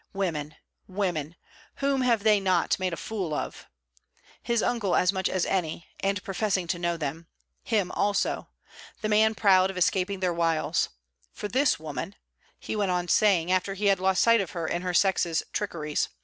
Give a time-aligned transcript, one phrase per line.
[0.13, 0.55] Women!
[0.87, 1.35] women!
[1.75, 3.67] Whom have they not made a fool of!
[4.41, 7.27] His uncle as much as any and professing to know them.
[7.61, 8.49] Him also!
[9.01, 10.89] the man proud of escaping their wiles.
[11.33, 12.15] 'For this woman...!'
[12.57, 16.09] he went on saying after he had lost sight of her in her sex's trickeries.